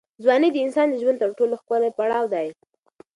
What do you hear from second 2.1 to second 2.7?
دی.